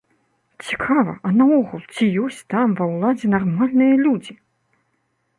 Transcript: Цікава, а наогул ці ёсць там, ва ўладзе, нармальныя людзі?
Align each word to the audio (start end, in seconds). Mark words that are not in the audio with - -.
Цікава, 0.67 1.11
а 1.27 1.33
наогул 1.41 1.83
ці 1.95 2.07
ёсць 2.27 2.39
там, 2.53 2.67
ва 2.79 2.85
ўладзе, 2.93 3.27
нармальныя 3.35 3.99
людзі? 4.07 4.33